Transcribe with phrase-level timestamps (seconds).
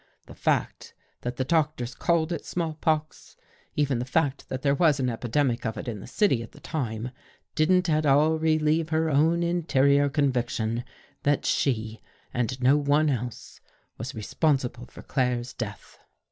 [0.25, 3.37] The fact that the doctors called it small pox,
[3.75, 6.59] even the fact that there was an epidemic of it in the city at the
[6.59, 7.11] time,
[7.53, 10.83] didn't at all relieve her own interior conviction
[11.21, 12.01] that she,
[12.33, 13.61] and no one else,
[13.99, 15.99] was responsible for Claire's death.